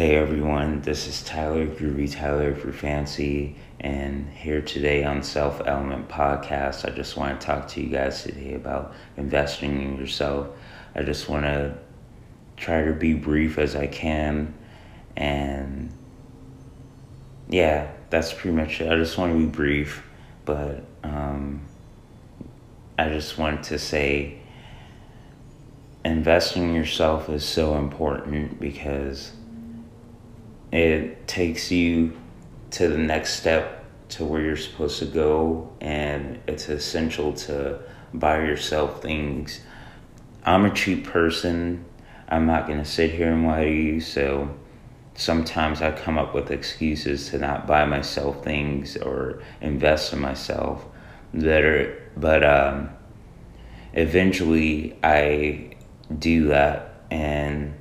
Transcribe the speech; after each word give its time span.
Hey 0.00 0.16
everyone, 0.16 0.80
this 0.80 1.06
is 1.06 1.22
Tyler, 1.22 1.66
Groovy 1.66 2.10
Tyler 2.10 2.54
for 2.54 2.72
Fancy, 2.72 3.54
and 3.80 4.30
here 4.30 4.62
today 4.62 5.04
on 5.04 5.22
Self 5.22 5.60
Element 5.66 6.08
Podcast. 6.08 6.90
I 6.90 6.96
just 6.96 7.18
want 7.18 7.38
to 7.38 7.46
talk 7.46 7.68
to 7.68 7.82
you 7.82 7.90
guys 7.90 8.22
today 8.22 8.54
about 8.54 8.94
investing 9.18 9.82
in 9.82 9.98
yourself. 9.98 10.48
I 10.94 11.02
just 11.02 11.28
want 11.28 11.44
to 11.44 11.76
try 12.56 12.82
to 12.82 12.94
be 12.94 13.12
brief 13.12 13.58
as 13.58 13.76
I 13.76 13.88
can, 13.88 14.54
and 15.18 15.92
yeah, 17.50 17.92
that's 18.08 18.32
pretty 18.32 18.56
much 18.56 18.80
it. 18.80 18.90
I 18.90 18.96
just 18.96 19.18
want 19.18 19.34
to 19.34 19.38
be 19.38 19.44
brief, 19.44 20.02
but 20.46 20.82
um, 21.04 21.60
I 22.98 23.10
just 23.10 23.36
want 23.36 23.64
to 23.64 23.78
say 23.78 24.38
investing 26.06 26.70
in 26.70 26.74
yourself 26.74 27.28
is 27.28 27.44
so 27.44 27.76
important 27.76 28.58
because 28.58 29.32
it 30.72 31.26
takes 31.26 31.70
you 31.70 32.16
to 32.72 32.88
the 32.88 32.98
next 32.98 33.34
step 33.34 33.84
to 34.10 34.24
where 34.24 34.40
you're 34.40 34.56
supposed 34.56 34.98
to 34.98 35.06
go 35.06 35.72
and 35.80 36.38
it's 36.46 36.68
essential 36.68 37.32
to 37.32 37.78
buy 38.14 38.38
yourself 38.38 39.02
things. 39.02 39.60
I'm 40.44 40.64
a 40.64 40.74
cheap 40.74 41.06
person. 41.06 41.84
I'm 42.28 42.46
not 42.46 42.66
going 42.66 42.78
to 42.78 42.84
sit 42.84 43.10
here 43.12 43.32
and 43.32 43.46
lie 43.46 43.64
to 43.64 43.70
you 43.70 44.00
so 44.00 44.54
sometimes 45.20 45.82
i 45.82 45.92
come 45.92 46.16
up 46.16 46.34
with 46.34 46.50
excuses 46.50 47.28
to 47.28 47.38
not 47.38 47.66
buy 47.66 47.84
myself 47.84 48.42
things 48.42 48.96
or 48.96 49.42
invest 49.60 50.14
in 50.14 50.18
myself 50.18 50.86
that 51.34 51.62
are 51.62 52.10
but 52.16 52.42
um, 52.42 52.88
eventually 53.92 54.96
i 55.02 55.70
do 56.18 56.48
that 56.48 57.02
and 57.10 57.74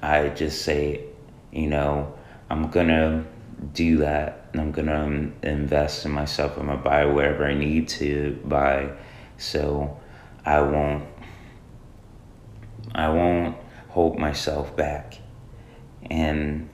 i 0.00 0.28
just 0.28 0.62
say 0.62 1.04
you 1.52 1.66
know, 1.66 2.14
I'm 2.48 2.70
gonna 2.70 3.24
do 3.72 3.98
that 3.98 4.48
and 4.52 4.60
I'm 4.60 4.72
gonna 4.72 5.04
um, 5.04 5.34
invest 5.42 6.04
in 6.04 6.12
myself. 6.12 6.56
I'm 6.56 6.66
gonna 6.66 6.80
buy 6.80 7.04
whatever 7.06 7.46
I 7.46 7.54
need 7.54 7.88
to 7.88 8.38
buy 8.44 8.92
so 9.38 9.98
I 10.44 10.60
won't 10.60 11.04
I 12.94 13.08
won't 13.08 13.56
hold 13.88 14.18
myself 14.18 14.76
back. 14.76 15.18
And 16.10 16.68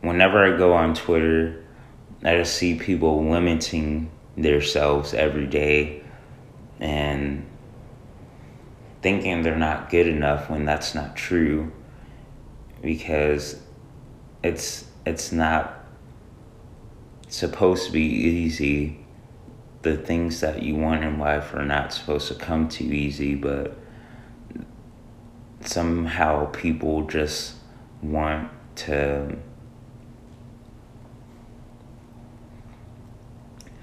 whenever 0.00 0.44
I 0.44 0.56
go 0.56 0.74
on 0.74 0.94
Twitter, 0.94 1.64
I 2.22 2.36
just 2.36 2.56
see 2.56 2.78
people 2.78 3.24
limiting 3.28 4.10
themselves 4.36 5.14
every 5.14 5.46
day 5.46 6.02
and 6.80 7.46
thinking 9.02 9.42
they're 9.42 9.56
not 9.56 9.90
good 9.90 10.06
enough 10.06 10.50
when 10.50 10.64
that's 10.64 10.94
not 10.94 11.14
true 11.14 11.70
because 12.82 13.60
it's 14.44 14.84
it's 15.06 15.32
not 15.32 15.86
supposed 17.28 17.86
to 17.86 17.92
be 17.92 18.02
easy. 18.04 19.04
The 19.82 19.96
things 19.96 20.40
that 20.40 20.62
you 20.62 20.76
want 20.76 21.02
in 21.02 21.18
life 21.18 21.54
are 21.54 21.64
not 21.64 21.92
supposed 21.92 22.28
to 22.28 22.34
come 22.34 22.68
too 22.68 22.84
easy, 22.84 23.34
but 23.34 23.76
somehow 25.60 26.46
people 26.46 27.06
just 27.06 27.54
want 28.02 28.50
to 28.76 29.36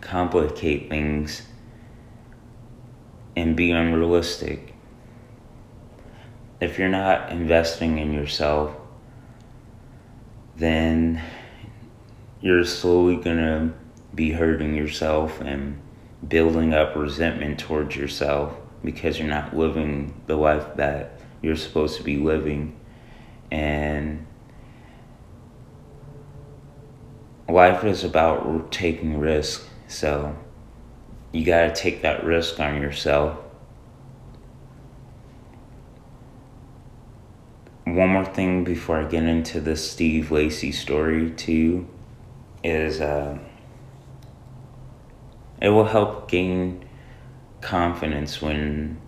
complicate 0.00 0.90
things 0.90 1.42
and 3.36 3.56
be 3.56 3.70
unrealistic. 3.70 4.74
If 6.60 6.78
you're 6.78 6.88
not 6.88 7.32
investing 7.32 7.98
in 7.98 8.12
yourself, 8.12 8.74
then 10.56 11.22
you're 12.40 12.64
slowly 12.64 13.16
gonna 13.16 13.72
be 14.14 14.32
hurting 14.32 14.74
yourself 14.74 15.40
and 15.40 15.80
building 16.28 16.72
up 16.74 16.94
resentment 16.94 17.58
towards 17.58 17.96
yourself 17.96 18.54
because 18.84 19.18
you're 19.18 19.28
not 19.28 19.56
living 19.56 20.14
the 20.26 20.36
life 20.36 20.76
that 20.76 21.20
you're 21.40 21.56
supposed 21.56 21.96
to 21.96 22.02
be 22.02 22.16
living. 22.16 22.78
And 23.50 24.26
life 27.48 27.84
is 27.84 28.04
about 28.04 28.72
taking 28.72 29.18
risks. 29.18 29.68
So 29.88 30.36
you 31.32 31.44
got 31.44 31.74
to 31.74 31.80
take 31.80 32.02
that 32.02 32.24
risk 32.24 32.60
on 32.60 32.80
yourself 32.80 33.41
one 38.02 38.10
more 38.10 38.24
thing 38.24 38.64
before 38.64 38.98
I 38.98 39.04
get 39.04 39.22
into 39.22 39.60
the 39.60 39.76
Steve 39.76 40.32
Lacy 40.32 40.72
story 40.72 41.30
too 41.30 41.86
is 42.64 43.00
uh, 43.00 43.38
it 45.60 45.68
will 45.68 45.84
help 45.84 46.28
gain 46.28 46.84
confidence 47.60 48.42
when 48.42 49.00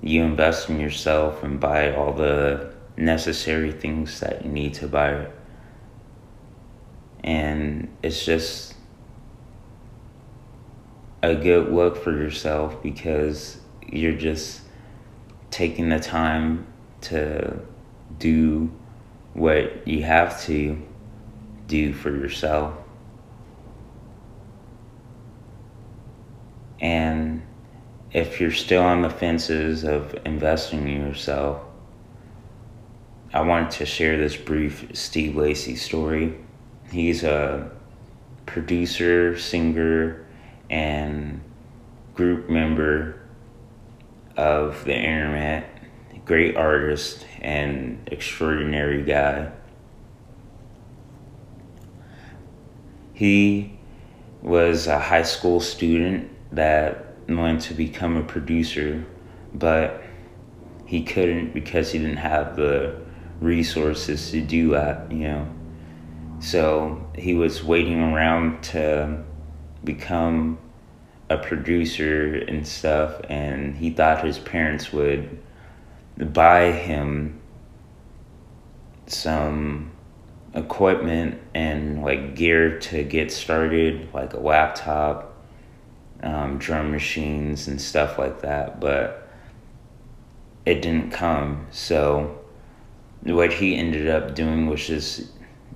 you 0.00 0.22
invest 0.22 0.70
in 0.70 0.78
yourself 0.78 1.42
and 1.42 1.58
buy 1.58 1.92
all 1.92 2.12
the 2.12 2.72
necessary 2.96 3.72
things 3.72 4.20
that 4.20 4.44
you 4.44 4.50
need 4.52 4.74
to 4.74 4.86
buy. 4.86 5.26
And 7.24 7.88
it's 8.00 8.24
just 8.24 8.74
a 11.20 11.34
good 11.34 11.72
look 11.72 11.96
for 11.96 12.12
yourself 12.12 12.80
because 12.80 13.58
you're 13.88 14.12
just 14.12 14.60
taking 15.50 15.88
the 15.88 15.98
time 15.98 16.68
to 17.02 17.60
do 18.18 18.70
what 19.34 19.86
you 19.86 20.02
have 20.02 20.42
to 20.44 20.82
do 21.66 21.92
for 21.92 22.10
yourself. 22.10 22.74
And 26.80 27.42
if 28.12 28.40
you're 28.40 28.50
still 28.50 28.82
on 28.82 29.02
the 29.02 29.10
fences 29.10 29.84
of 29.84 30.16
investing 30.24 30.88
in 30.88 31.06
yourself, 31.06 31.62
I 33.32 33.40
wanted 33.42 33.72
to 33.72 33.86
share 33.86 34.16
this 34.16 34.36
brief 34.36 34.88
Steve 34.94 35.36
Lacy 35.36 35.76
story. 35.76 36.36
He's 36.90 37.24
a 37.24 37.70
producer, 38.46 39.38
singer, 39.38 40.26
and 40.70 41.42
group 42.14 42.48
member 42.48 43.20
of 44.36 44.84
the 44.84 44.94
internet 44.94 45.75
great 46.26 46.56
artist 46.56 47.24
and 47.40 48.06
extraordinary 48.10 49.02
guy. 49.04 49.50
He 53.14 53.78
was 54.42 54.88
a 54.88 54.98
high 54.98 55.22
school 55.22 55.60
student 55.60 56.30
that 56.52 57.14
wanted 57.28 57.60
to 57.60 57.74
become 57.74 58.16
a 58.16 58.22
producer, 58.22 59.06
but 59.54 60.02
he 60.84 61.02
couldn't 61.02 61.54
because 61.54 61.92
he 61.92 61.98
didn't 62.00 62.16
have 62.16 62.56
the 62.56 63.00
resources 63.40 64.30
to 64.32 64.40
do 64.40 64.70
that, 64.70 65.10
you 65.10 65.28
know. 65.28 65.48
So 66.40 67.08
he 67.14 67.34
was 67.34 67.62
waiting 67.62 68.00
around 68.00 68.62
to 68.64 69.24
become 69.84 70.58
a 71.30 71.38
producer 71.38 72.34
and 72.48 72.66
stuff, 72.66 73.20
and 73.28 73.76
he 73.76 73.90
thought 73.90 74.24
his 74.24 74.38
parents 74.38 74.92
would 74.92 75.42
buy 76.18 76.72
him 76.72 77.40
some 79.06 79.92
equipment 80.54 81.38
and 81.54 82.02
like 82.02 82.34
gear 82.34 82.78
to 82.80 83.04
get 83.04 83.30
started, 83.30 84.08
like 84.14 84.32
a 84.32 84.40
laptop, 84.40 85.34
um, 86.22 86.58
drum 86.58 86.90
machines, 86.90 87.68
and 87.68 87.80
stuff 87.80 88.18
like 88.18 88.40
that. 88.40 88.80
But 88.80 89.28
it 90.64 90.82
didn't 90.82 91.10
come. 91.10 91.66
So 91.70 92.38
what 93.22 93.52
he 93.52 93.76
ended 93.76 94.08
up 94.08 94.34
doing 94.34 94.66
was 94.66 94.86
just 94.86 95.24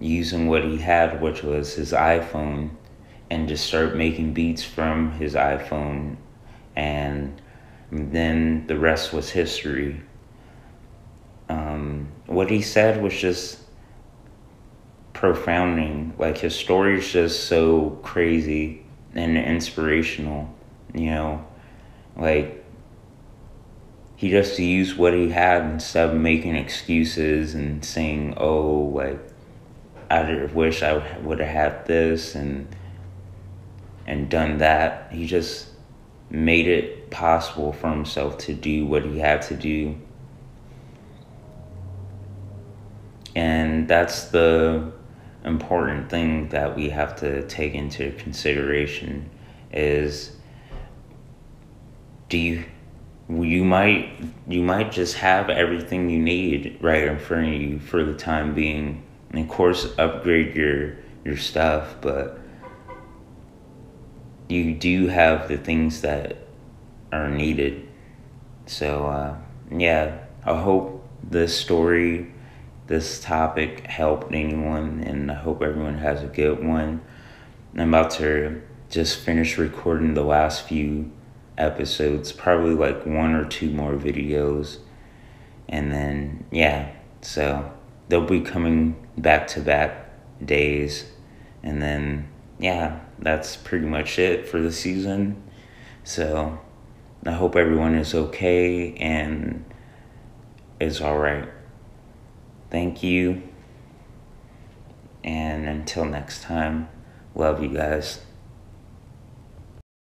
using 0.00 0.48
what 0.48 0.64
he 0.64 0.78
had, 0.78 1.20
which 1.20 1.42
was 1.42 1.74
his 1.74 1.92
iPhone, 1.92 2.70
and 3.30 3.48
just 3.48 3.66
start 3.66 3.94
making 3.94 4.32
beats 4.32 4.64
from 4.64 5.12
his 5.12 5.34
iPhone. 5.34 6.16
And 6.74 7.40
then 7.92 8.66
the 8.66 8.78
rest 8.78 9.12
was 9.12 9.30
history 9.30 10.00
um, 11.50 12.08
what 12.26 12.48
he 12.48 12.62
said 12.62 13.02
was 13.02 13.12
just 13.12 13.58
profounding. 15.12 16.14
Like 16.16 16.38
his 16.38 16.54
story 16.54 16.98
is 16.98 17.12
just 17.12 17.44
so 17.44 17.98
crazy 18.02 18.84
and 19.14 19.36
inspirational, 19.36 20.54
you 20.94 21.10
know, 21.10 21.44
like 22.16 22.64
he 24.14 24.30
just 24.30 24.58
used 24.58 24.96
what 24.96 25.12
he 25.12 25.30
had 25.30 25.62
instead 25.62 26.10
of 26.10 26.16
making 26.16 26.54
excuses 26.54 27.54
and 27.54 27.84
saying, 27.84 28.34
"Oh, 28.36 28.92
like 28.94 29.18
I 30.08 30.44
wish 30.54 30.82
I 30.82 31.18
would 31.18 31.40
have 31.40 31.48
had 31.48 31.86
this 31.86 32.36
and 32.36 32.68
and 34.06 34.28
done 34.28 34.58
that." 34.58 35.08
He 35.10 35.26
just 35.26 35.66
made 36.30 36.68
it 36.68 37.10
possible 37.10 37.72
for 37.72 37.90
himself 37.90 38.38
to 38.38 38.54
do 38.54 38.86
what 38.86 39.04
he 39.04 39.18
had 39.18 39.42
to 39.42 39.56
do 39.56 39.96
and 43.34 43.88
that's 43.88 44.24
the 44.24 44.92
important 45.44 46.10
thing 46.10 46.48
that 46.50 46.76
we 46.76 46.90
have 46.90 47.16
to 47.16 47.46
take 47.46 47.74
into 47.74 48.12
consideration 48.12 49.30
is 49.72 50.36
do 52.28 52.36
you 52.38 52.64
you 53.28 53.64
might 53.64 54.12
you 54.48 54.62
might 54.62 54.90
just 54.90 55.14
have 55.14 55.48
everything 55.50 56.10
you 56.10 56.18
need 56.18 56.76
right 56.80 57.04
in 57.04 57.18
front 57.18 57.46
of 57.46 57.60
you 57.60 57.78
for 57.78 58.02
the 58.02 58.14
time 58.14 58.54
being. 58.54 59.04
And 59.30 59.44
of 59.44 59.48
course 59.48 59.86
upgrade 59.98 60.56
your 60.56 60.96
your 61.24 61.36
stuff 61.36 61.96
but 62.00 62.40
you 64.48 64.74
do 64.74 65.06
have 65.06 65.46
the 65.46 65.56
things 65.56 66.00
that 66.00 66.38
are 67.12 67.30
needed. 67.30 67.86
So 68.66 69.06
uh, 69.06 69.36
yeah 69.70 70.18
i 70.44 70.60
hope 70.60 71.06
this 71.22 71.56
story 71.56 72.32
this 72.90 73.20
topic 73.20 73.86
helped 73.86 74.34
anyone 74.34 75.02
and 75.06 75.30
i 75.30 75.34
hope 75.34 75.62
everyone 75.62 75.96
has 75.96 76.22
a 76.22 76.26
good 76.26 76.62
one 76.62 77.00
i'm 77.76 77.88
about 77.94 78.10
to 78.10 78.60
just 78.90 79.20
finish 79.20 79.56
recording 79.56 80.14
the 80.14 80.24
last 80.24 80.66
few 80.66 81.10
episodes, 81.56 82.32
probably 82.32 82.74
like 82.74 83.06
one 83.06 83.34
or 83.34 83.44
two 83.44 83.70
more 83.70 83.92
videos. 83.92 84.78
And 85.68 85.92
then, 85.92 86.46
yeah, 86.50 86.92
so 87.20 87.72
they'll 88.08 88.26
be 88.26 88.40
coming 88.40 89.06
back 89.16 89.46
to 89.48 89.60
back 89.60 90.10
days. 90.44 91.06
And 91.62 91.80
then, 91.80 92.28
yeah, 92.58 93.00
that's 93.18 93.56
pretty 93.56 93.86
much 93.86 94.18
it 94.18 94.48
for 94.48 94.60
the 94.60 94.72
season. 94.72 95.40
So 96.02 96.58
I 97.24 97.32
hope 97.32 97.54
everyone 97.54 97.94
is 97.94 98.14
okay 98.14 98.94
and 98.94 99.64
is 100.80 101.00
all 101.00 101.18
right. 101.18 101.48
Thank 102.70 103.02
you. 103.02 103.42
And 105.22 105.66
until 105.66 106.04
next 106.04 106.42
time, 106.42 106.88
love 107.34 107.62
you 107.62 107.68
guys. 107.68 108.20